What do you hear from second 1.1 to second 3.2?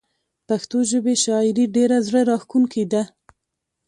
شاعري ډيره زړه راښکونکي ده